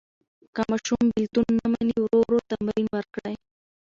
[0.55, 3.35] که ماشوم بېلتون نه مني، ورو ورو تمرین ورکړئ.